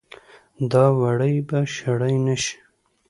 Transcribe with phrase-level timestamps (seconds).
[0.71, 2.57] دا وړۍ به شړۍ نه شي